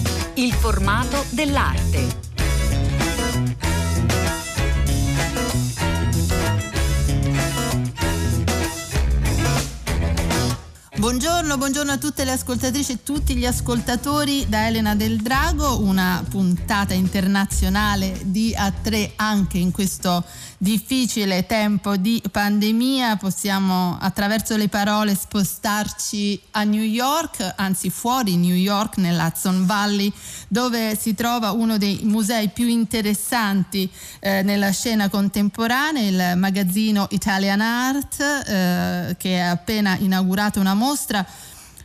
[0.00, 2.31] 3, il formato dell'arte.
[11.52, 16.24] Buongiorno, buongiorno a tutte le ascoltatrici e tutti gli ascoltatori da Elena del Drago, una
[16.26, 20.24] puntata internazionale di A3 anche in questo
[20.56, 23.16] difficile tempo di pandemia.
[23.16, 30.10] Possiamo attraverso le parole spostarci a New York, anzi fuori New York, nell'Hudson Valley,
[30.48, 37.60] dove si trova uno dei musei più interessanti eh, nella scena contemporanea, il magazzino Italian
[37.60, 41.26] Art, eh, che ha appena inaugurato una mostra mostra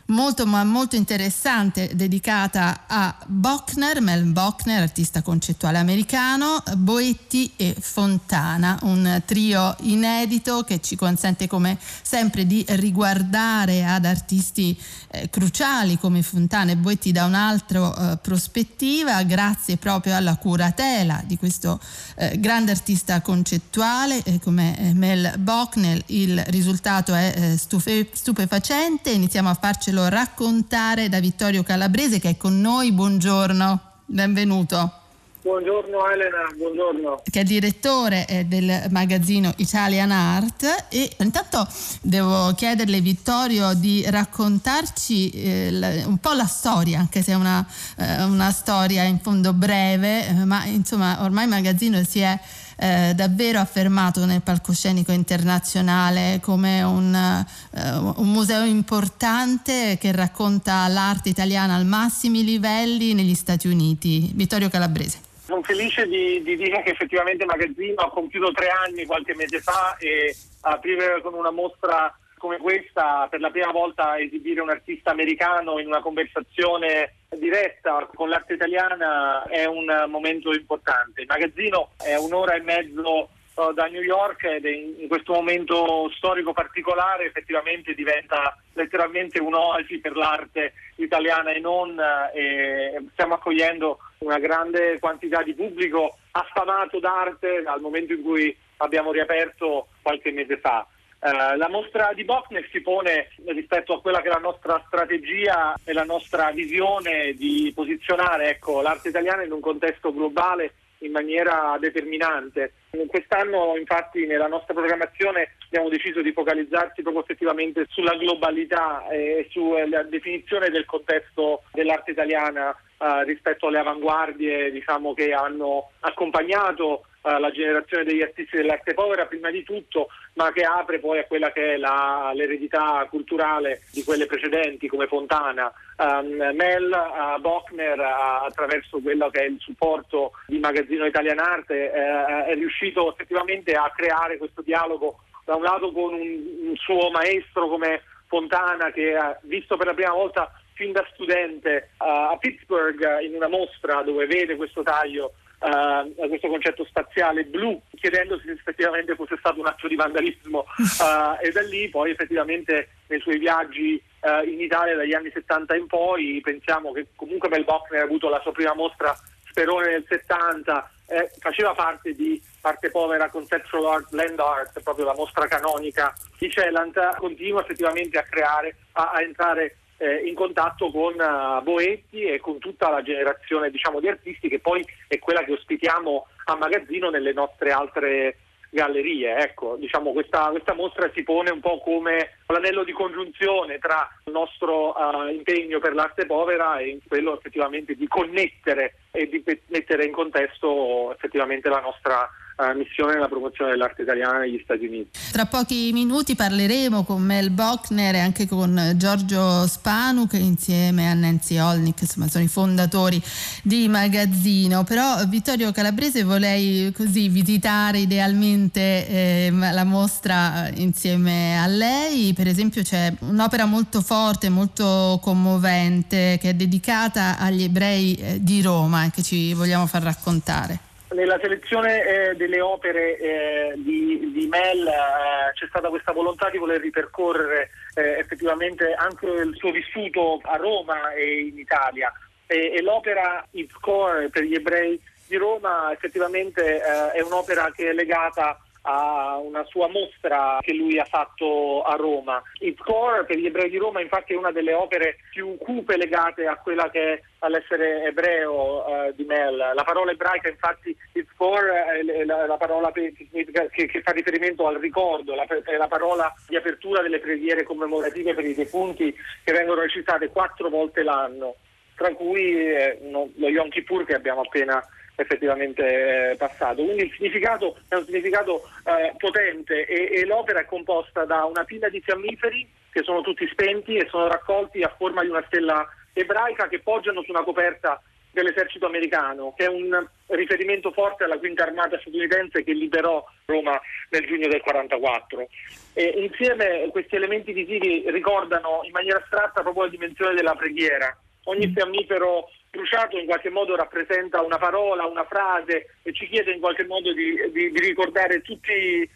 [0.08, 8.78] molto ma molto interessante dedicata a Bochner, Mel Bochner, artista concettuale americano, Boetti e Fontana,
[8.82, 14.78] un trio inedito che ci consente come sempre di riguardare ad artisti
[15.10, 21.36] eh, cruciali come Fontana e Boetti da un'altra eh, prospettiva, grazie proprio alla curatela di
[21.36, 21.78] questo
[22.16, 26.02] eh, grande artista concettuale eh, come eh, Mel Bochner.
[26.06, 32.30] Il risultato è eh, stufe- stupefacente, iniziamo a farcelo farcelo raccontare da Vittorio Calabrese che
[32.30, 32.92] è con noi.
[32.92, 34.92] Buongiorno, benvenuto.
[35.40, 37.22] Buongiorno Elena, buongiorno.
[37.28, 41.66] Che è direttore eh, del magazzino Italian Art e intanto
[42.02, 48.24] devo chiederle Vittorio di raccontarci eh, un po' la storia, anche se è una, eh,
[48.24, 52.38] una storia in fondo breve, eh, ma insomma ormai il magazzino si è
[52.78, 61.28] eh, davvero affermato nel palcoscenico internazionale come un, eh, un, museo importante che racconta l'arte
[61.28, 64.30] italiana al massimi livelli negli Stati Uniti.
[64.34, 65.20] Vittorio Calabrese.
[65.44, 69.60] Sono felice di, di, dire che effettivamente il magazzino ha compiuto tre anni qualche mese
[69.60, 75.10] fa e aprire con una mostra come questa, per la prima volta esibire un artista
[75.10, 81.20] americano in una conversazione diretta con l'arte italiana è un momento importante.
[81.20, 86.52] Il magazzino è un'ora e mezzo uh, da New York ed in questo momento storico
[86.52, 92.00] particolare effettivamente diventa letteralmente un'oasi per l'arte italiana e non
[92.32, 99.12] e stiamo accogliendo una grande quantità di pubblico affamato d'arte dal momento in cui abbiamo
[99.12, 100.86] riaperto qualche mese fa.
[101.20, 105.74] Uh, la mostra di Bochner si pone rispetto a quella che è la nostra strategia
[105.84, 111.76] e la nostra visione di posizionare ecco, l'arte italiana in un contesto globale in maniera
[111.80, 112.72] determinante.
[113.06, 120.02] Quest'anno infatti nella nostra programmazione abbiamo deciso di focalizzarci proprio effettivamente sulla globalità e sulla
[120.04, 127.50] definizione del contesto dell'arte italiana uh, rispetto alle avanguardie diciamo, che hanno accompagnato uh, la
[127.50, 131.74] generazione degli artisti dell'arte povera prima di tutto, ma che apre poi a quella che
[131.74, 135.72] è la, l'eredità culturale di quelle precedenti come Fontana.
[135.96, 141.90] Um, Mel uh, Bochner, uh, attraverso quello che è il supporto di Magazzino Italian Arte,
[141.90, 147.68] è riuscito effettivamente a creare questo dialogo da un lato con un, un suo maestro
[147.68, 153.20] come Fontana che ha visto per la prima volta fin da studente uh, a Pittsburgh
[153.22, 159.14] in una mostra dove vede questo taglio uh, questo concetto spaziale blu, chiedendosi se effettivamente
[159.14, 164.00] fosse stato un atto di vandalismo uh, e da lì poi effettivamente nei suoi viaggi
[164.20, 168.28] uh, in Italia dagli anni 70 in poi pensiamo che comunque Mel Bochner ha avuto
[168.28, 169.16] la sua prima mostra
[169.50, 175.14] Sperone nel 70 eh, faceva parte di Parte Povera Conceptual Art, Land Art, proprio la
[175.14, 181.14] mostra canonica di Celant, continua effettivamente a creare, a, a entrare eh, in contatto con
[181.14, 185.52] uh, Boetti e con tutta la generazione diciamo, di artisti che poi è quella che
[185.52, 188.36] ospitiamo a magazzino nelle nostre altre
[188.70, 189.36] gallerie.
[189.38, 194.32] Ecco, diciamo, questa, questa, mostra si pone un po' come l'anello di congiunzione tra il
[194.32, 200.12] nostro uh, impegno per l'arte povera e quello effettivamente di connettere e di mettere in
[200.12, 205.18] contesto effettivamente la nostra uh, missione nella promozione dell'arte italiana negli Stati Uniti.
[205.32, 211.14] Tra pochi minuti parleremo con Mel Bochner e anche con Giorgio Spanu che insieme a
[211.14, 213.22] Nancy Olnick insomma, sono i fondatori
[213.62, 222.32] di Magazzino, però Vittorio Calabrese vorrei così visitare idealmente eh, la mostra insieme a lei,
[222.32, 228.62] per esempio c'è un'opera molto forte, molto commovente che è dedicata agli ebrei eh, di
[228.62, 230.87] Roma e che ci vogliamo far raccontare.
[231.10, 236.58] Nella selezione eh, delle opere eh, di, di, Mel eh, c'è stata questa volontà di
[236.58, 242.12] voler ripercorrere eh, effettivamente anche il suo vissuto a Roma e in Italia.
[242.46, 247.90] E, e l'opera It's Core per gli ebrei di Roma effettivamente eh, è un'opera che
[247.90, 248.58] è legata
[248.88, 252.42] a una sua mostra che lui ha fatto a Roma.
[252.60, 256.46] It's Core per gli ebrei di Roma infatti è una delle opere più cupe legate
[256.46, 259.56] a quella che è all'essere ebreo uh, di Mel.
[259.56, 264.76] La parola ebraica infatti It's Core è la, la parola che, che, fa riferimento al
[264.76, 269.14] ricordo, la, è la parola di apertura delle preghiere commemorative per i defunti
[269.44, 271.56] che vengono recitate quattro volte l'anno,
[271.94, 274.82] tra cui eh, no, lo Yom Kippur che abbiamo appena
[275.18, 276.84] effettivamente eh, passato.
[276.84, 281.64] Quindi il significato è un significato eh, potente e, e, l'opera è composta da una
[281.64, 285.86] pila di fiammiferi che sono tutti spenti e sono raccolti a forma di una stella
[286.12, 288.00] ebraica che poggiano su una coperta
[288.30, 293.80] dell'esercito americano, che è un riferimento forte alla quinta armata statunitense che liberò Roma
[294.10, 295.48] nel giugno del 1944.
[295.94, 301.16] E insieme questi elementi visivi ricordano in maniera astratta proprio la dimensione della preghiera.
[301.44, 306.60] Ogni fiammifero bruciato in qualche modo rappresenta una parola, una frase e ci chiede in
[306.60, 309.08] qualche modo di, di, di ricordare tutti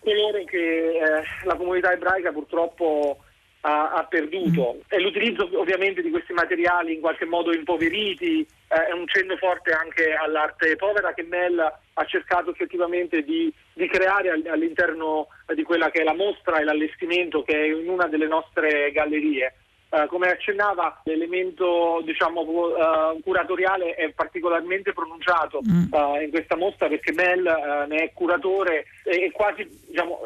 [0.00, 3.18] coloro che eh, la comunità ebraica purtroppo
[3.62, 4.76] ha, ha, perduto.
[4.76, 4.80] Mm.
[4.88, 9.72] E l'utilizzo ovviamente di questi materiali in qualche modo impoveriti eh, è un cenno forte
[9.72, 16.00] anche all'arte povera che Mel ha cercato effettivamente di, di creare all'interno di quella che
[16.00, 19.54] è la mostra e l'allestimento che è in una delle nostre gallerie.
[19.90, 27.10] Uh, come accennava, l'elemento diciamo, uh, curatoriale è particolarmente pronunciato uh, in questa mostra perché
[27.12, 30.20] Mel ne è curatore e, e quasi diciamo,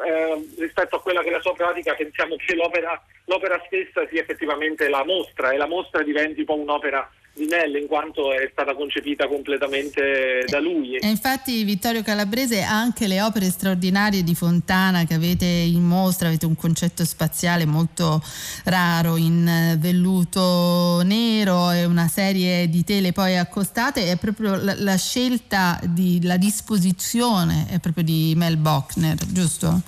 [0.57, 4.89] rispetto a quella che è la sua pratica pensiamo che l'opera, l'opera stessa sia effettivamente
[4.89, 8.75] la mostra e la mostra diventi un po' un'opera di Nell in quanto è stata
[8.75, 10.97] concepita completamente da lui.
[10.97, 16.45] E infatti Vittorio Calabrese anche le opere straordinarie di Fontana che avete in mostra, avete
[16.45, 18.21] un concetto spaziale molto
[18.65, 24.97] raro in velluto nero e una serie di tele poi accostate, è proprio la, la
[24.97, 29.81] scelta di la disposizione è proprio di Mel Bochner, giusto?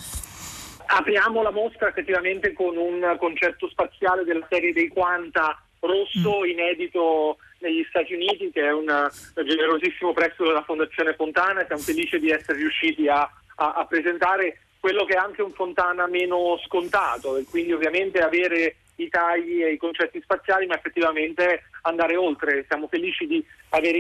[0.88, 6.50] Apriamo la mostra effettivamente con un concetto spaziale della serie dei Quanta rosso mm.
[6.50, 11.66] inedito negli Stati Uniti, che è un generosissimo prestito della Fondazione Fontana.
[11.66, 13.22] Siamo felici di essere riusciti a,
[13.56, 18.76] a, a presentare quello che è anche un Fontana meno scontato e quindi ovviamente avere
[18.98, 22.66] i tagli e i concetti spaziali, ma effettivamente andare oltre.
[22.68, 23.96] Siamo felici di aver,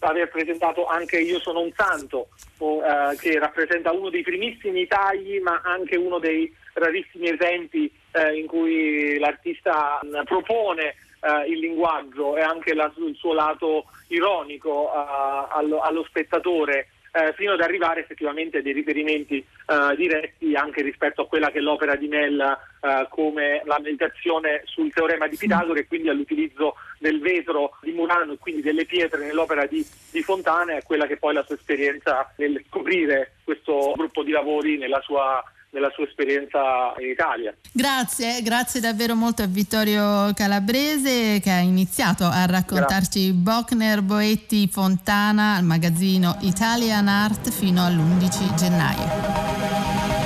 [0.00, 2.28] aver presentato anche Io sono un santo,
[2.58, 8.46] eh, che rappresenta uno dei primissimi tagli, ma anche uno dei rarissimi esempi eh, in
[8.46, 15.80] cui l'artista propone eh, il linguaggio e anche la, il suo lato ironico eh, allo,
[15.80, 16.88] allo, spettatore.
[17.12, 21.58] Eh, fino ad arrivare effettivamente a dei riferimenti eh, diretti anche rispetto a quella che
[21.58, 26.76] è l'opera di Nell eh, come la meditazione sul teorema di Pitagora e quindi all'utilizzo
[27.00, 31.16] del vetro di Murano e quindi delle pietre nell'opera di, di Fontana è quella che
[31.16, 36.94] poi la sua esperienza nel scoprire questo gruppo di lavori nella sua nella sua esperienza
[36.98, 37.54] in Italia.
[37.72, 43.32] Grazie, grazie davvero molto a Vittorio Calabrese che ha iniziato a raccontarci grazie.
[43.32, 50.19] Bochner, Boetti, Fontana al magazzino Italian Art fino all'11 gennaio.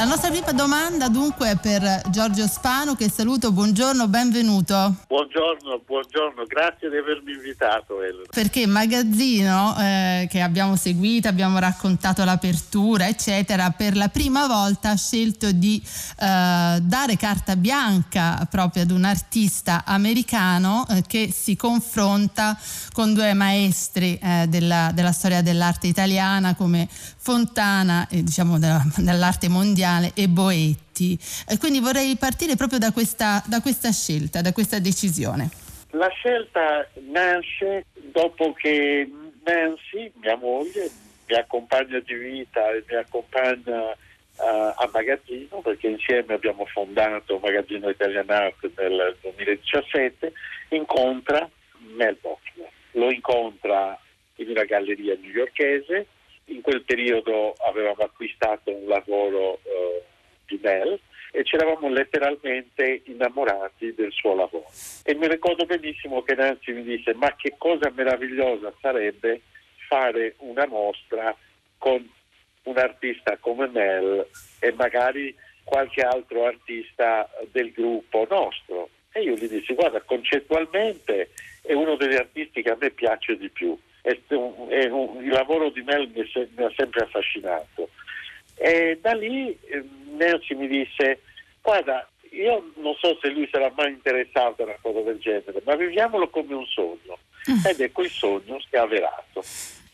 [0.00, 4.94] La nostra prima domanda dunque è per Giorgio Spano che saluto, buongiorno, benvenuto.
[5.06, 8.24] Buongiorno, buongiorno, grazie di avermi invitato Elena.
[8.30, 14.96] Perché Magazzino eh, che abbiamo seguito, abbiamo raccontato l'apertura eccetera, per la prima volta ha
[14.96, 22.58] scelto di eh, dare carta bianca proprio ad un artista americano eh, che si confronta
[22.94, 26.88] con due maestri eh, della, della storia dell'arte italiana come
[27.22, 31.18] Fontana, eh, diciamo della, dell'arte mondiale, e Boetti.
[31.48, 35.50] E quindi vorrei partire proprio da questa, da questa scelta, da questa decisione.
[35.90, 39.10] La scelta nasce dopo che
[39.44, 40.88] Nancy, mia moglie,
[41.26, 43.94] mi accompagna di vita e mi accompagna uh,
[44.36, 50.32] a Magazzino, perché insieme abbiamo fondato Magazzino Italian Art nel 2017,
[50.70, 51.48] incontra
[51.96, 52.68] Mel Bochner.
[52.92, 53.98] Lo incontra
[54.36, 56.06] in una galleria newyorchese
[56.50, 60.02] in quel periodo avevamo acquistato un lavoro eh,
[60.46, 60.98] di Mel
[61.32, 64.66] e ci eravamo letteralmente innamorati del suo lavoro.
[65.04, 69.42] E mi ricordo benissimo che Nancy mi disse ma che cosa meravigliosa sarebbe
[69.88, 71.34] fare una mostra
[71.78, 72.08] con
[72.62, 74.26] un artista come Mel
[74.58, 78.90] e magari qualche altro artista del gruppo nostro.
[79.12, 81.30] E io gli dissi guarda concettualmente
[81.62, 85.30] è uno degli artisti che a me piace di più è un, è un, il
[85.30, 87.90] lavoro di Mel mi, se, mi, ha sempre affascinato.
[88.54, 89.84] E da lì eh,
[90.54, 91.20] mi disse,
[91.62, 95.74] guarda, io non so se lui sarà mai interessato a una cosa del genere, ma
[95.76, 97.18] viviamolo come un sogno.
[97.50, 97.66] mm.
[97.66, 99.42] ed è quel sogno si è avverato.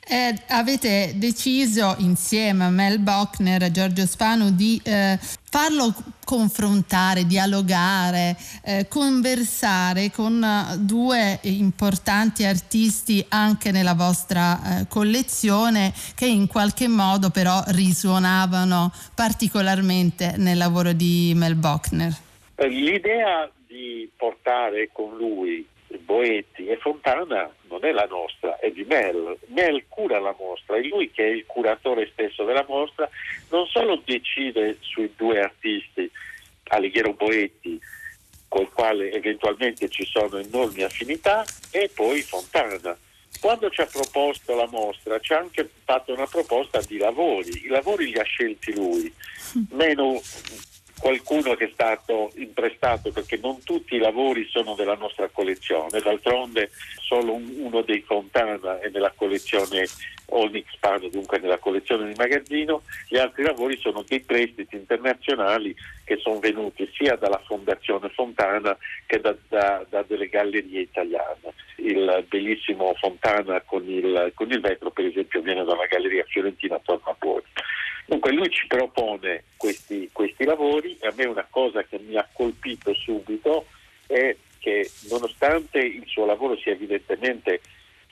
[0.08, 5.92] Eh, avete deciso insieme a Mel Bochner e Giorgio Spano di eh, farlo
[6.24, 16.26] confrontare, dialogare, eh, conversare con eh, due importanti artisti anche nella vostra eh, collezione che
[16.26, 22.12] in qualche modo però risuonavano particolarmente nel lavoro di Mel Bochner.
[22.54, 25.66] Eh, l'idea di portare con lui
[26.06, 29.36] Boetti e Fontana non è la nostra, è di Mel.
[29.48, 33.10] Mel cura la mostra e lui che è il curatore stesso della mostra
[33.50, 36.10] non solo decide sui due artisti,
[36.68, 37.78] Alighiero Boetti,
[38.48, 42.96] col quale eventualmente ci sono enormi affinità, e poi Fontana.
[43.40, 47.68] Quando ci ha proposto la mostra ci ha anche fatto una proposta di lavori, i
[47.68, 49.12] lavori li ha scelti lui,
[49.70, 50.20] meno
[50.98, 56.70] qualcuno che è stato imprestato perché non tutti i lavori sono della nostra collezione, d'altronde
[57.00, 59.86] solo uno dei Fontana è nella collezione
[60.28, 65.74] Onyx Pano, dunque nella collezione di magazzino, gli altri lavori sono dei prestiti internazionali
[66.04, 68.76] che sono venuti sia dalla Fondazione Fontana
[69.06, 71.54] che da, da, da delle gallerie italiane.
[71.76, 77.10] Il bellissimo Fontana con il, con il vetro per esempio viene dalla galleria fiorentina attorno
[77.10, 77.44] a Borgo.
[78.06, 82.28] Dunque lui ci propone questi, questi lavori e a me una cosa che mi ha
[82.32, 83.66] colpito subito
[84.06, 87.60] è che nonostante il suo lavoro sia evidentemente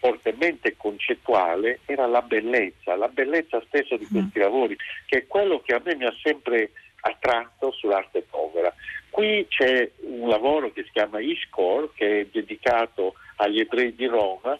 [0.04, 4.42] fortemente concettuale, era la bellezza, la bellezza stessa di questi mm.
[4.42, 8.70] lavori, che è quello che a me mi ha sempre attratto sull'arte povera.
[9.08, 14.58] Qui c'è un lavoro che si chiama Ishkor, che è dedicato agli ebrei di Roma,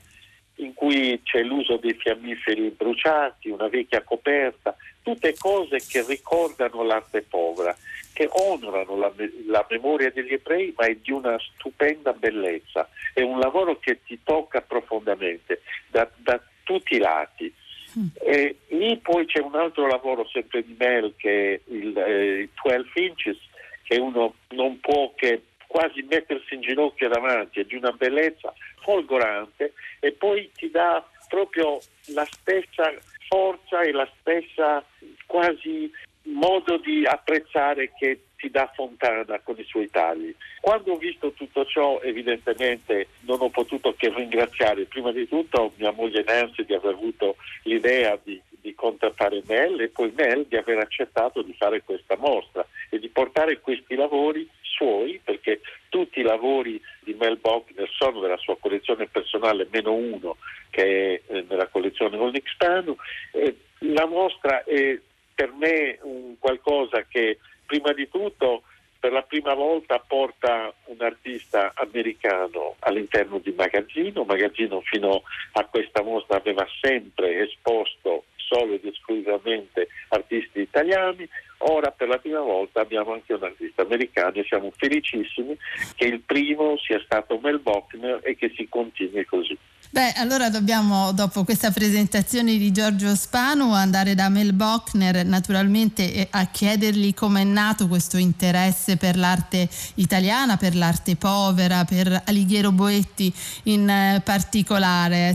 [0.57, 4.75] in cui c'è l'uso dei fiammiferi bruciati, una vecchia coperta,
[5.05, 7.77] tutte cose che ricordano l'arte povera,
[8.13, 9.13] che onorano la,
[9.47, 12.89] la, memoria degli ebrei, ma è di una stupenda bellezza.
[13.13, 17.53] È un lavoro che ti tocca profondamente da, da tutti i lati.
[17.97, 18.07] Mm.
[18.15, 23.05] E lì poi c'è un altro lavoro sempre di Mel che è il eh, 12
[23.05, 23.39] Inches,
[23.85, 29.75] che uno non può che quasi mettersi in ginocchio davanti, è di una bellezza folgorante
[30.01, 32.93] e poi ti dà proprio la stessa
[33.29, 34.85] forza e la stessa
[35.27, 35.91] quasi
[36.25, 40.35] modo di apprezzare che ti dà Fontana con i suoi tagli.
[40.61, 45.93] Quando ho visto tutto ciò, evidentemente non ho potuto che ringraziare prima di tutto mia
[45.93, 50.79] moglie Nancy di aver avuto l'idea di, di contattare Mel e poi Mel di aver
[50.79, 56.81] accettato di fare questa mostra e di portare questi lavori suoi, perché tutti i lavori
[57.01, 60.39] di Mel Bochner sono della sua collezione personale, meno uno
[60.71, 60.83] che
[61.27, 62.97] è eh, nella collezione Onyx Pano.
[63.33, 64.99] Eh, la mostra è
[65.35, 68.63] per me un qualcosa che prima di tutto
[68.99, 74.25] per la prima volta porta un artista americano all'interno di Magazzino.
[74.25, 82.09] Magazzino fino a questa mostra aveva sempre esposto solo ed esclusivamente artisti italiani, ora per
[82.09, 85.57] la prima volta abbiamo anche un artista americano e siamo felicissimi
[85.97, 89.57] che il primo sia stato Mel Bochner e che si continui così.
[89.91, 96.47] Beh, allora dobbiamo, dopo questa presentazione di Giorgio Spanu, andare da Mel Bochner naturalmente a
[96.47, 103.33] chiedergli come è nato questo interesse per l'arte italiana, per l'arte povera, per Alighiero Boetti
[103.65, 105.35] in eh, particolare.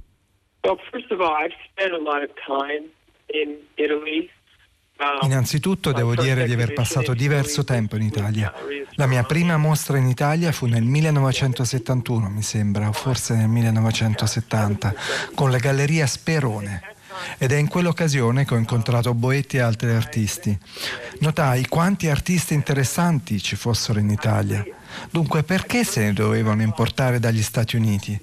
[0.64, 2.92] Well, first of all, I've spent a lot of time
[3.32, 4.30] in Italy
[5.22, 8.54] Innanzitutto devo dire di aver passato diverso tempo in Italia.
[8.96, 14.94] La mia prima mostra in Italia fu nel 1971, mi sembra, o forse nel 1970,
[15.36, 16.82] con la Galleria Sperone.
[17.38, 20.58] Ed è in quell'occasione che ho incontrato Boetti e altri artisti.
[21.20, 24.66] Notai quanti artisti interessanti ci fossero in Italia.
[25.12, 28.20] Dunque perché se ne dovevano importare dagli Stati Uniti?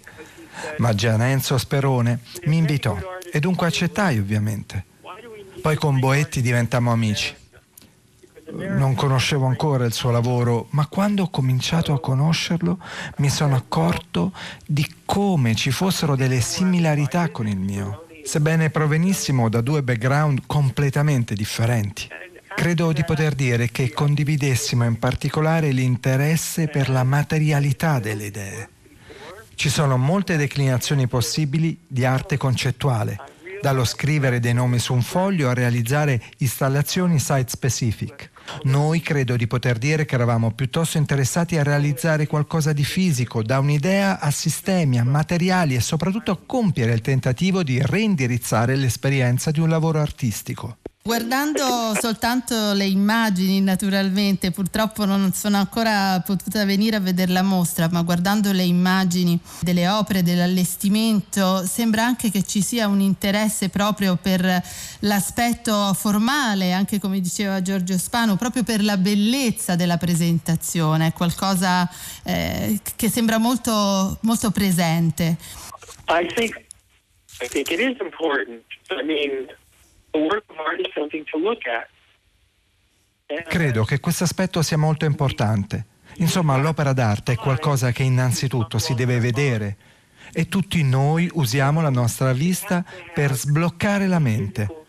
[0.79, 2.99] Ma Gianenzo Sperone mi invitò
[3.33, 4.85] e dunque accettai ovviamente.
[5.61, 7.35] Poi con Boetti diventammo amici.
[8.53, 12.79] Non conoscevo ancora il suo lavoro, ma quando ho cominciato a conoscerlo
[13.17, 14.33] mi sono accorto
[14.65, 21.35] di come ci fossero delle similarità con il mio, sebbene provenissimo da due background completamente
[21.35, 22.09] differenti.
[22.55, 28.69] Credo di poter dire che condividessimo in particolare l'interesse per la materialità delle idee.
[29.57, 35.49] Ci sono molte declinazioni possibili di arte concettuale dallo scrivere dei nomi su un foglio
[35.49, 38.31] a realizzare installazioni site specific.
[38.65, 43.59] Noi credo di poter dire che eravamo piuttosto interessati a realizzare qualcosa di fisico, da
[43.59, 49.61] un'idea a sistemi, a materiali e soprattutto a compiere il tentativo di reindirizzare l'esperienza di
[49.61, 50.79] un lavoro artistico.
[51.07, 57.89] Guardando soltanto le immagini, naturalmente, purtroppo non sono ancora potuta venire a vedere la mostra,
[57.89, 64.17] ma guardando le immagini delle opere, dell'allestimento, sembra anche che ci sia un interesse proprio
[64.21, 64.61] per
[64.99, 71.89] l'aspetto formale, anche come diceva Giorgio Spano, proprio per la bellezza della presentazione, qualcosa
[72.25, 75.37] eh, che sembra molto, molto presente.
[76.09, 76.67] I think,
[77.41, 78.65] I think it is important.
[78.91, 79.47] I mean,
[83.49, 85.87] Credo che questo aspetto sia molto importante.
[86.17, 89.77] Insomma, l'opera d'arte è qualcosa che innanzitutto si deve vedere
[90.33, 94.85] e tutti noi usiamo la nostra vista per sbloccare la mente.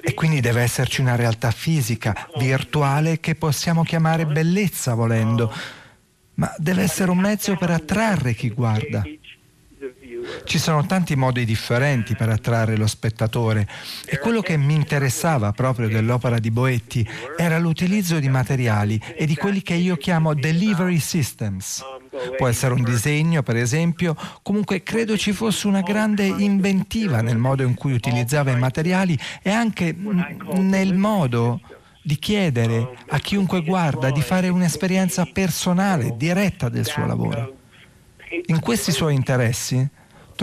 [0.00, 5.52] E quindi deve esserci una realtà fisica, virtuale, che possiamo chiamare bellezza volendo,
[6.34, 9.02] ma deve essere un mezzo per attrarre chi guarda.
[10.44, 13.66] Ci sono tanti modi differenti per attrarre lo spettatore
[14.06, 19.34] e quello che mi interessava proprio dell'opera di Boetti era l'utilizzo di materiali e di
[19.34, 21.82] quelli che io chiamo delivery systems.
[22.36, 27.62] Può essere un disegno, per esempio, comunque credo ci fosse una grande inventiva nel modo
[27.62, 29.96] in cui utilizzava i materiali e anche
[30.56, 31.60] nel modo
[32.02, 37.56] di chiedere a chiunque guarda di fare un'esperienza personale, diretta del suo lavoro.
[38.46, 39.88] In questi suoi interessi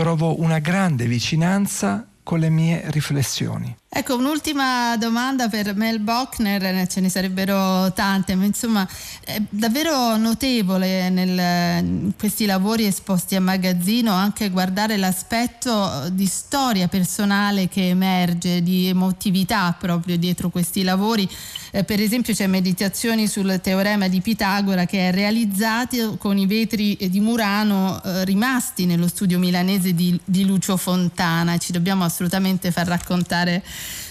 [0.00, 3.76] trovo una grande vicinanza con le mie riflessioni.
[3.92, 8.88] Ecco, un'ultima domanda per Mel Bochner, ce ne sarebbero tante, ma insomma
[9.20, 16.86] è davvero notevole nel, in questi lavori esposti a magazzino anche guardare l'aspetto di storia
[16.86, 21.28] personale che emerge, di emotività proprio dietro questi lavori.
[21.72, 26.96] Eh, per esempio c'è Meditazioni sul teorema di Pitagora che è realizzato con i vetri
[27.10, 31.58] di Murano eh, rimasti nello studio milanese di, di Lucio Fontana.
[31.58, 33.62] Ci dobbiamo assolutamente far raccontare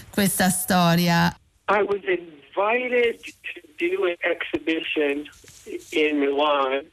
[0.09, 1.35] questa storia?
[1.69, 3.19] I was invited
[3.53, 5.29] to do an exhibition
[5.91, 6.85] in Milan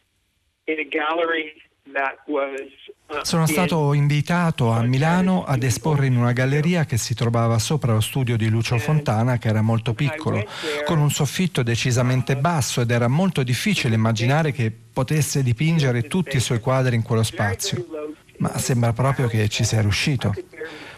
[0.67, 1.55] in a gallery
[1.93, 2.61] that was
[3.09, 7.93] uh, sono stato invitato a Milano ad esporre in una galleria che si trovava sopra
[7.93, 10.45] lo studio di Lucio Fontana, che era molto piccolo,
[10.85, 16.41] con un soffitto decisamente basso ed era molto difficile immaginare che potesse dipingere tutti i
[16.41, 18.15] suoi quadri in quello spazio.
[18.39, 20.35] Ma sembra proprio che ci sia riuscito.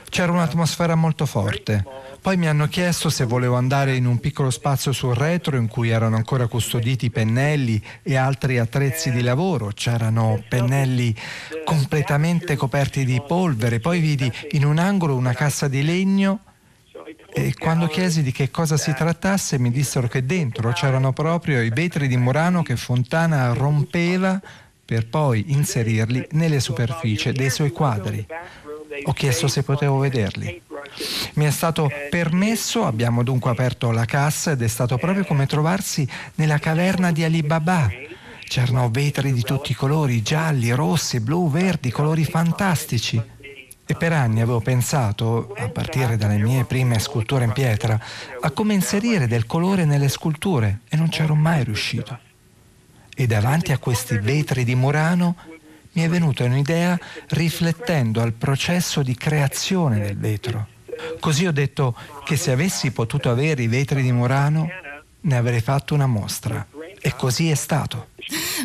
[0.08, 1.84] C'era un'atmosfera molto forte.
[2.20, 5.90] Poi mi hanno chiesto se volevo andare in un piccolo spazio sul retro in cui
[5.90, 9.70] erano ancora custoditi pennelli e altri attrezzi di lavoro.
[9.74, 11.14] C'erano pennelli
[11.64, 13.80] completamente coperti di polvere.
[13.80, 16.40] Poi vidi in un angolo una cassa di legno
[17.32, 21.70] e quando chiesi di che cosa si trattasse mi dissero che dentro c'erano proprio i
[21.70, 24.40] vetri di Murano che Fontana rompeva
[24.84, 28.26] per poi inserirli nelle superfici dei suoi quadri.
[29.04, 30.62] Ho chiesto se potevo vederli.
[31.34, 36.08] Mi è stato permesso, abbiamo dunque aperto la cassa ed è stato proprio come trovarsi
[36.36, 37.90] nella caverna di Alibaba.
[38.46, 43.20] C'erano vetri di tutti i colori, gialli, rossi, blu, verdi, colori fantastici.
[43.90, 47.98] E per anni avevo pensato, a partire dalle mie prime sculture in pietra,
[48.40, 52.18] a come inserire del colore nelle sculture e non c'ero mai riuscito.
[53.14, 55.36] E davanti a questi vetri di Murano
[55.92, 56.98] mi è venuta un'idea
[57.28, 60.66] riflettendo al processo di creazione del vetro.
[61.20, 64.68] Così ho detto che se avessi potuto avere i vetri di Murano
[65.20, 66.66] ne avrei fatto una mostra.
[67.00, 68.08] E così è stato.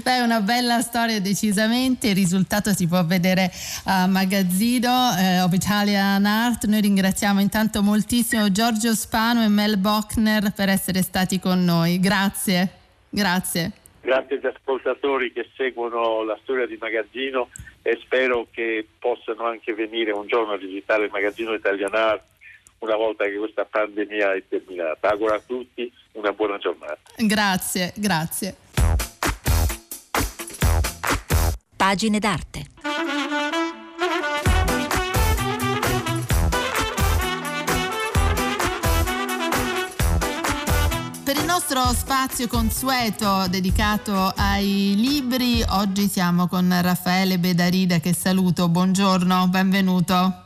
[0.02, 3.52] Beh, una bella storia decisamente, il risultato si può vedere
[3.84, 6.66] a Magazzino eh, of Italian Art.
[6.66, 12.00] Noi ringraziamo intanto moltissimo Giorgio Spano e Mel Bochner per essere stati con noi.
[12.00, 12.70] Grazie,
[13.10, 13.72] grazie
[14.04, 17.50] grazie agli ascoltatori che seguono la storia di Magazzino
[17.82, 22.22] e spero che possano anche venire un giorno a visitare il Magazzino Italianar
[22.80, 25.10] una volta che questa pandemia è terminata.
[25.10, 27.00] Auguro a tutti una buona giornata.
[27.16, 28.58] Grazie, grazie.
[31.78, 32.73] Pagine d'arte.
[41.74, 50.42] Nostro spazio consueto dedicato ai libri, oggi siamo con Raffaele Bedarida che saluto, buongiorno, benvenuto.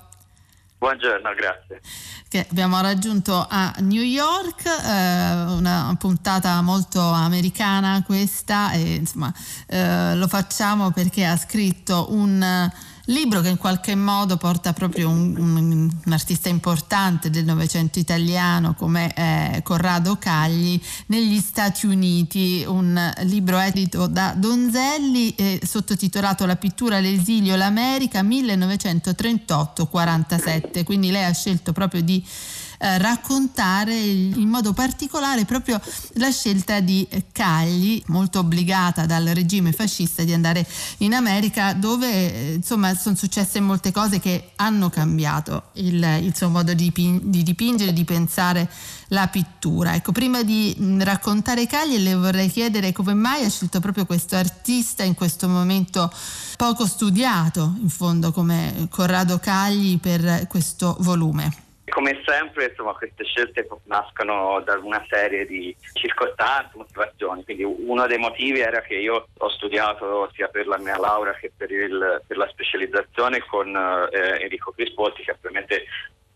[0.77, 1.81] Buongiorno, grazie.
[2.29, 9.33] Che abbiamo raggiunto a New York, eh, una puntata molto americana questa e insomma
[9.67, 12.71] eh, lo facciamo perché ha scritto un
[13.07, 18.73] libro che in qualche modo porta proprio un, un, un artista importante del Novecento italiano
[18.73, 26.57] come eh, Corrado Cagli negli Stati Uniti, un libro edito da Donzelli eh, sottotitolato La
[26.57, 32.25] pittura, l'esilio, l'America 1938-47, quindi lei ha scelto proprio di
[32.77, 35.81] eh, raccontare in modo particolare proprio
[36.13, 40.65] la scelta di Cagli, molto obbligata dal regime fascista di andare
[40.97, 46.49] in America dove eh, insomma sono successe molte cose che hanno cambiato il, il suo
[46.49, 46.91] modo di,
[47.23, 48.69] di dipingere, di pensare
[49.09, 49.95] la pittura.
[49.95, 55.03] Ecco, prima di raccontare Cagli le vorrei chiedere come mai ha scelto proprio questo artista
[55.03, 56.11] in questo momento
[56.57, 61.66] poco studiato, in fondo, come Corrado Cagli per questo volume.
[61.89, 67.43] Come sempre, insomma, queste scelte nascono da una serie di circostanze, motivazioni.
[67.43, 71.51] Quindi uno dei motivi era che io ho studiato sia per la mia laurea che
[71.55, 75.85] per, il, per la specializzazione con eh, Enrico Crispotti, che ovviamente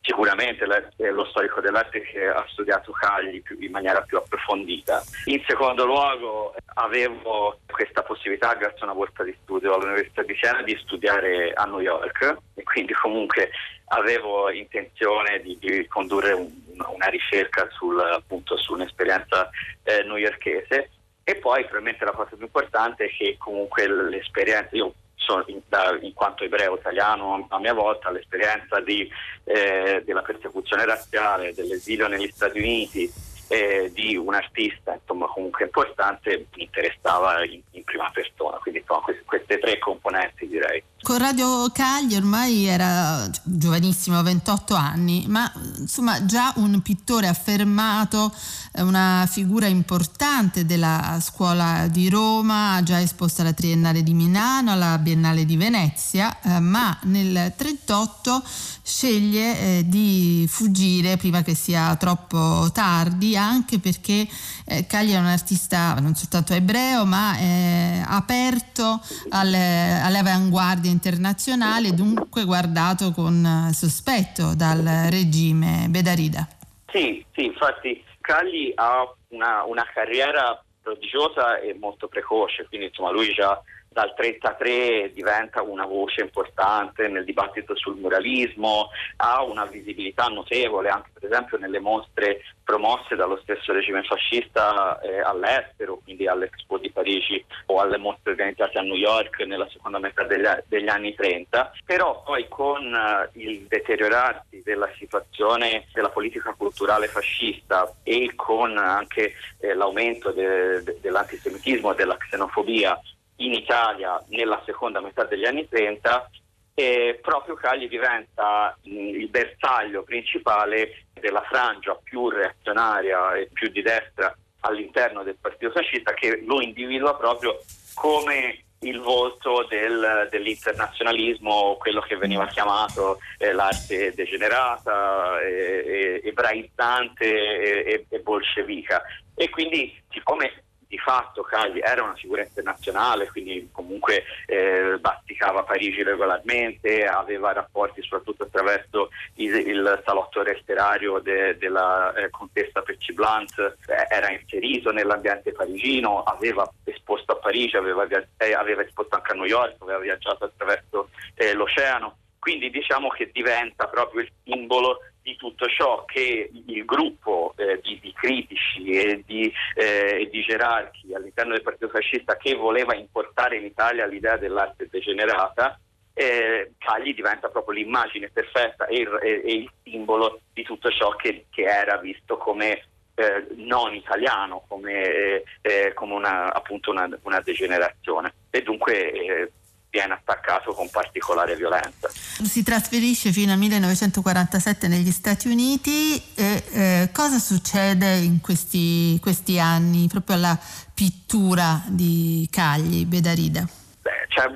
[0.01, 5.03] sicuramente lo storico dell'arte che ha studiato Cagli in maniera più approfondita.
[5.25, 10.63] In secondo luogo avevo questa possibilità grazie a una borsa di studio all'Università di Siena
[10.63, 13.51] di studiare a New York e quindi comunque
[13.89, 19.49] avevo intenzione di, di condurre un, una ricerca sul, appunto, su un'esperienza
[19.83, 20.89] eh, newyorkese
[21.23, 25.97] e poi probabilmente la cosa più importante è che comunque l'esperienza, io sono in, da,
[26.01, 29.09] in, quanto ebreo italiano a mia volta l'esperienza di,
[29.43, 33.11] eh, della persecuzione razziale, dell'esilio negli Stati Uniti,
[33.51, 39.01] eh, di un artista insomma, comunque importante mi interessava in, in prima persona, quindi insomma,
[39.01, 40.81] queste, queste tre componenti direi.
[41.01, 48.31] Corrado Cagli ormai era giovanissimo, 28 anni, ma insomma già un pittore affermato,
[48.79, 55.45] una figura importante della scuola di Roma, già esposta alla Triennale di Milano, alla Biennale
[55.45, 58.43] di Venezia, eh, ma nel 1938
[58.81, 64.25] sceglie eh, di fuggire prima che sia troppo tardi, anche perché
[64.65, 71.93] eh, Cagli è un artista non soltanto ebreo, ma eh, aperto alle, alle avanguardie internazionale,
[71.93, 76.47] dunque guardato con eh, sospetto dal regime Bedarida.
[76.91, 83.33] Sì, sì, infatti Cagli ha una, una carriera prodigiosa e molto precoce, quindi insomma lui
[83.33, 83.61] già
[83.93, 91.09] dal 33 diventa una voce importante nel dibattito sul muralismo, ha una visibilità notevole anche
[91.13, 97.43] per esempio nelle mostre promosse dallo stesso regime fascista eh, all'estero, quindi all'Expo di Parigi
[97.65, 102.23] o alle mostre organizzate a New York nella seconda metà degli, degli anni 30, però
[102.23, 109.73] poi con eh, il deteriorarsi della situazione della politica culturale fascista e con anche eh,
[109.73, 112.97] l'aumento de, de, dell'antisemitismo e della xenofobia
[113.45, 116.29] in Italia nella seconda metà degli anni 30
[116.73, 124.35] e proprio Cagli diventa il bersaglio principale della frangia più reazionaria e più di destra
[124.61, 127.59] all'interno del partito fascista che lo individua proprio
[127.93, 138.05] come il volto del, dell'internazionalismo, quello che veniva chiamato eh, l'arte degenerata, eh, ebraizzante e,
[138.09, 139.03] e bolscevica.
[139.35, 146.03] E quindi, siccome di fatto Cagli era una figura internazionale, quindi comunque eh, basticava Parigi
[146.03, 153.57] regolarmente, aveva rapporti soprattutto attraverso il, il salotto letterario de, della eh, contessa Pecci Blunt,
[153.57, 159.35] eh, era inserito nell'ambiente parigino, aveva esposto a Parigi, aveva, eh, aveva esposto anche a
[159.35, 165.35] New York, aveva viaggiato attraverso eh, l'oceano, quindi diciamo che diventa proprio il simbolo di
[165.35, 171.53] tutto ciò che il gruppo eh, di, di, critici e di, eh, di, gerarchi all'interno
[171.53, 175.79] del partito fascista che voleva importare in Italia l'idea dell'arte degenerata,
[176.15, 181.15] eh, Cagli diventa proprio l'immagine perfetta e il, e, e il simbolo di tutto ciò
[181.15, 187.07] che, che era visto come eh, non italiano, come, eh, eh, come una, appunto una,
[187.21, 188.33] una, degenerazione.
[188.49, 189.51] E dunque
[189.91, 192.07] viene attaccato con particolare violenza.
[192.09, 199.59] Si trasferisce fino al 1947 negli Stati Uniti e eh, cosa succede in questi, questi,
[199.59, 200.57] anni proprio alla
[200.93, 203.67] pittura di Cagli, Bedarida?
[204.01, 204.49] Beh, cioè,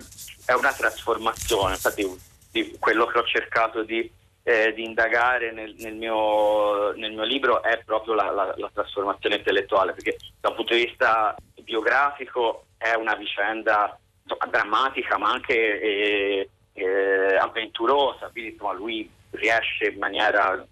[0.46, 2.10] è una trasformazione, infatti
[2.52, 4.10] di quello che ho cercato di,
[4.44, 9.36] eh, di indagare nel, nel, mio, nel, mio, libro è proprio la, la, la trasformazione
[9.36, 15.80] intellettuale, perché da un punto di vista biografico è una vicenda insomma, drammatica ma anche
[15.80, 20.66] eh, eh, avventurosa, insomma, lui riesce in maniera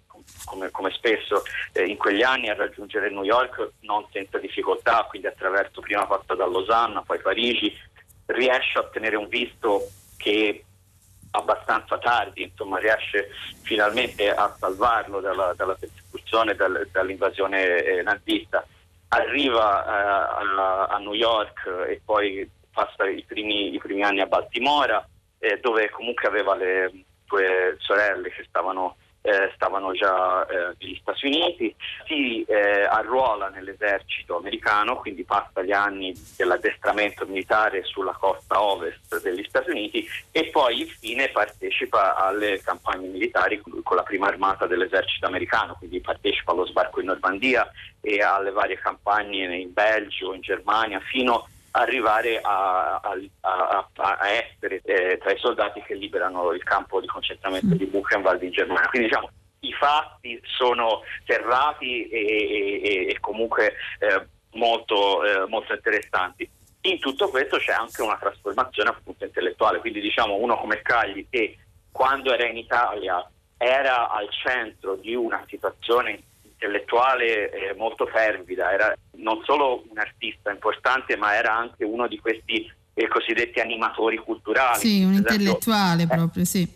[0.44, 5.28] come, come spesso eh, in quegli anni a raggiungere New York non senza difficoltà, quindi
[5.28, 7.72] attraverso prima passa da Losanna, poi Parigi,
[8.26, 10.64] riesce a ottenere un visto che
[11.32, 13.30] abbastanza tardi, insomma riesce
[13.62, 18.64] finalmente a salvarlo dalla, dalla persecuzione, dal, dall'invasione eh, nazista.
[19.08, 24.26] Arriva eh, a, a New York e poi passa i primi, i primi anni a
[24.26, 25.08] Baltimora,
[25.38, 26.92] eh, dove comunque aveva le
[27.24, 31.74] due sorelle che stavano eh, stavano già eh, negli Stati Uniti,
[32.06, 39.42] si eh, arruola nell'esercito americano, quindi passa gli anni dell'addestramento militare sulla costa ovest degli
[39.48, 45.76] Stati Uniti e poi infine partecipa alle campagne militari con la prima armata dell'esercito americano,
[45.78, 47.66] quindi partecipa allo sbarco in Normandia
[48.02, 54.80] e alle varie campagne in Belgio, in Germania, fino arrivare a, a, a, a essere
[54.84, 58.88] eh, tra i soldati che liberano il campo di concentramento di Buchenwald in Germania.
[58.88, 66.48] Quindi diciamo i fatti sono serrati e, e, e comunque eh, molto, eh, molto interessanti.
[66.82, 71.56] In tutto questo c'è anche una trasformazione appunto intellettuale, quindi diciamo uno come Cagli che
[71.90, 76.22] quando era in Italia era al centro di una situazione
[76.64, 82.18] intellettuale eh, molto fervida, era non solo un artista importante, ma era anche uno di
[82.18, 84.78] questi eh, cosiddetti animatori culturali.
[84.78, 86.66] Sì, un intellettuale esempio, proprio, sì.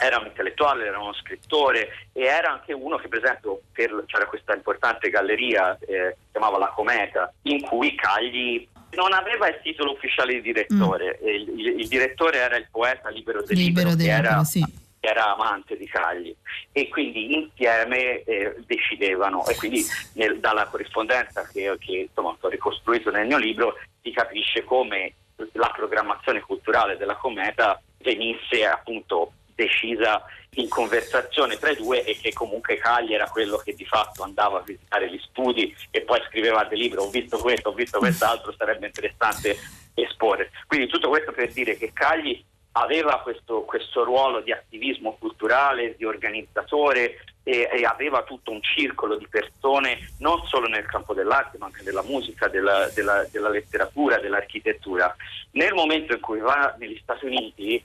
[0.00, 4.26] Era un intellettuale, era uno scrittore e era anche uno che, per esempio, per, c'era
[4.26, 9.92] questa importante galleria, eh, si chiamava La Cometa, in cui Cagli non aveva il titolo
[9.92, 11.26] ufficiale di direttore, mm.
[11.26, 15.34] il, il, il, direttore era il poeta Libero del Libero, Libero, che era sì era
[15.34, 16.34] amante di Cagli
[16.70, 19.44] e quindi insieme eh, decidevano.
[19.46, 19.84] E quindi
[20.14, 25.14] nel, dalla corrispondenza che, che insomma, ho ricostruito nel mio libro si capisce come
[25.52, 30.24] la programmazione culturale della Cometa venisse appunto decisa
[30.56, 34.58] in conversazione tra i due e che comunque Cagli era quello che di fatto andava
[34.58, 38.54] a visitare gli studi e poi scriveva dei libri ho visto questo, ho visto quest'altro,
[38.56, 39.56] sarebbe interessante
[39.94, 40.50] esporre.
[40.66, 46.04] Quindi tutto questo per dire che Cagli aveva questo, questo, ruolo di attivismo culturale, di
[46.04, 51.66] organizzatore e, e, aveva tutto un circolo di persone non solo nel campo dell'arte ma
[51.66, 55.14] anche della musica, della, della, della letteratura, dell'architettura.
[55.52, 57.84] Nel momento in cui va negli Stati Uniti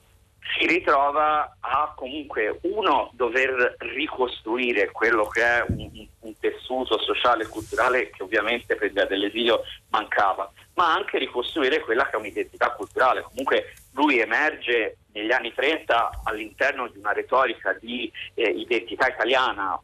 [0.55, 7.47] si ritrova a comunque uno dover ricostruire quello che è un, un tessuto sociale e
[7.47, 13.23] culturale che ovviamente per via dell'esilio mancava, ma anche ricostruire quella che è un'identità culturale.
[13.23, 19.79] Comunque lui emerge negli anni 30 all'interno di una retorica di eh, identità italiana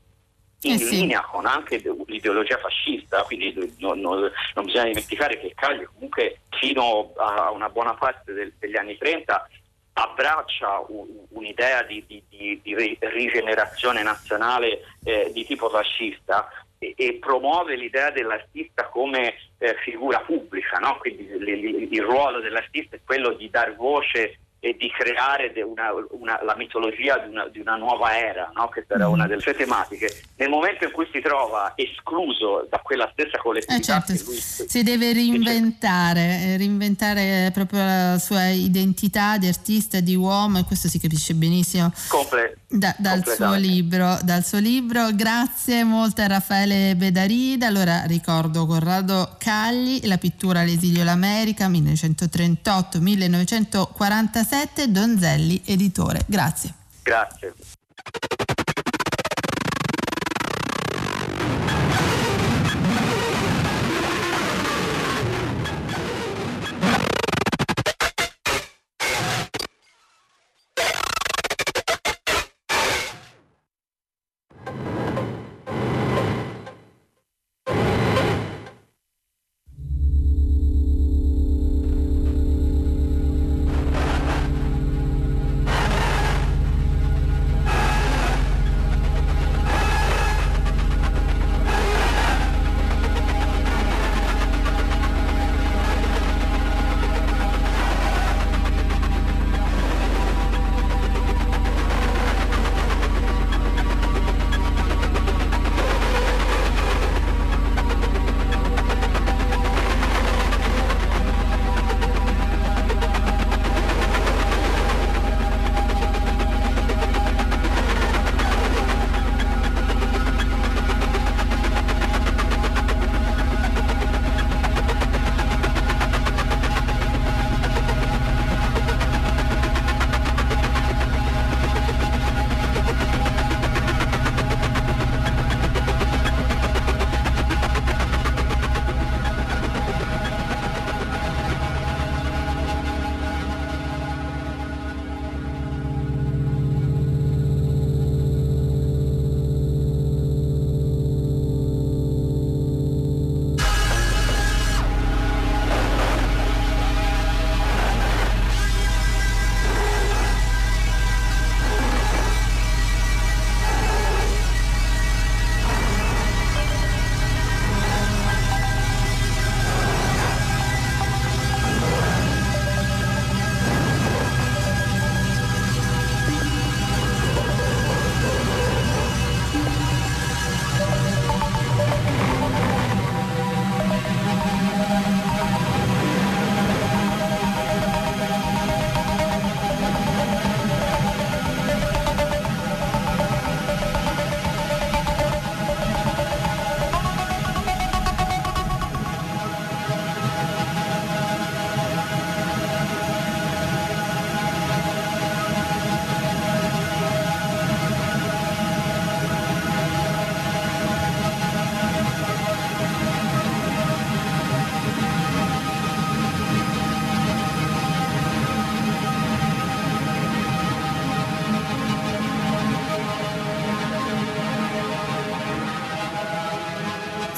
[0.61, 0.99] in eh sì.
[1.01, 7.11] linea con anche l'ideologia fascista, quindi non, non, non, bisogna dimenticare che Cagli comunque fino
[7.17, 9.49] a una buona parte del, degli anni 30
[9.93, 16.47] abbraccia un, un'idea di, di, di, di, rigenerazione nazionale eh, di tipo fascista
[16.83, 20.97] e, e, promuove l'idea dell'artista come eh, figura pubblica, no?
[20.97, 25.91] quindi l, l, il ruolo dell'artista è quello di dar voce e di creare una,
[26.11, 28.69] una, la mitologia di una, di una nuova era, no?
[28.69, 29.27] questa era una mm.
[29.27, 30.21] delle sue tematiche.
[30.37, 34.81] Nel momento in cui si trova escluso da quella stessa collettività, eh certo, lui, si
[34.81, 40.97] deve reinventare, eh, reinventare proprio la sua identità di artista, di uomo, e questo si
[40.97, 45.13] capisce benissimo Comple- da, dal, suo libro, dal suo libro.
[45.13, 47.67] Grazie molto a Raffaele Bedarida.
[47.67, 54.51] Allora ricordo Corrado Cagli, La pittura all'esilio l'America, 1938-1947.
[54.53, 56.21] 7 Donzelli Editore.
[56.27, 56.75] Grazie.
[57.01, 57.55] Grazie.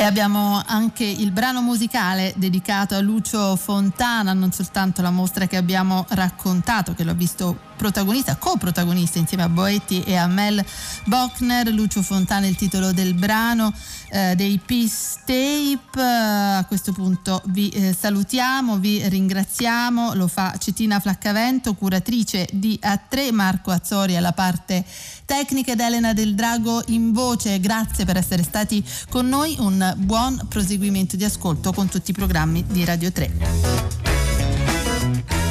[0.06, 6.06] Abbiamo anche il brano musicale dedicato a Lucio Fontana, non soltanto la mostra che abbiamo
[6.10, 10.64] raccontato, che l'ho visto protagonista, coprotagonista insieme a Boetti e a Mel
[11.06, 13.74] Bochner, Lucio Fontana il titolo del brano
[14.10, 16.02] eh, dei Peace Tape.
[16.02, 23.34] a questo punto vi eh, salutiamo, vi ringraziamo, lo fa Cettina Flaccavento, curatrice di A3,
[23.34, 24.86] Marco Azzori alla parte
[25.26, 27.60] tecnica ed Elena del Drago in voce.
[27.60, 32.64] Grazie per essere stati con noi, un buon proseguimento di ascolto con tutti i programmi
[32.68, 35.45] di Radio 3.